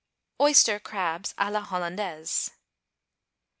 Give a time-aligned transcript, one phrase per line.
[0.41, 2.49] =Oyster Crabs à la Hollandaise.